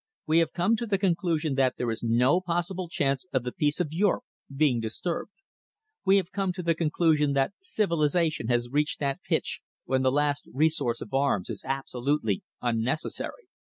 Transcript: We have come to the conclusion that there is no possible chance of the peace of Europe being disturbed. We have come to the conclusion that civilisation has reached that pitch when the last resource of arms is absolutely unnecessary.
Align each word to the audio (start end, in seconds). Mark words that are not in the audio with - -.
We 0.25 0.39
have 0.39 0.51
come 0.51 0.75
to 0.77 0.87
the 0.87 0.97
conclusion 0.97 1.53
that 1.53 1.75
there 1.77 1.91
is 1.91 2.01
no 2.01 2.41
possible 2.43 2.89
chance 2.89 3.23
of 3.31 3.43
the 3.43 3.51
peace 3.51 3.79
of 3.79 3.93
Europe 3.93 4.23
being 4.51 4.79
disturbed. 4.79 5.29
We 6.05 6.17
have 6.17 6.31
come 6.31 6.51
to 6.53 6.63
the 6.63 6.73
conclusion 6.73 7.33
that 7.33 7.53
civilisation 7.61 8.47
has 8.47 8.71
reached 8.71 8.99
that 9.01 9.21
pitch 9.21 9.61
when 9.85 10.01
the 10.01 10.11
last 10.11 10.47
resource 10.51 11.01
of 11.01 11.13
arms 11.13 11.51
is 11.51 11.63
absolutely 11.63 12.41
unnecessary. 12.63 13.43